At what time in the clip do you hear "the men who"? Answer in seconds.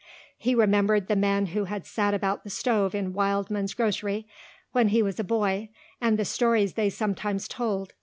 1.07-1.65